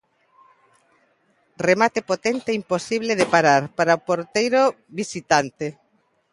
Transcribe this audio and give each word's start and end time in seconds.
Remate 1.67 1.99
potente 2.11 2.47
e 2.51 2.57
imposible 2.61 3.13
de 3.19 3.29
parar 3.33 3.63
para 3.77 3.97
o 3.97 4.03
porteiro 4.07 4.61
visitante. 4.99 5.67